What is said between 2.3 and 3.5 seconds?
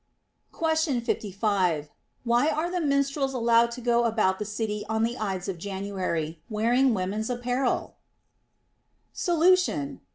are the minstrels